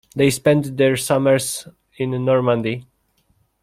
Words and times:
They 0.15 0.31
spent 0.31 0.77
their 0.77 0.97
summers 0.97 1.67
in 1.95 2.25
Normandy. 2.25 2.87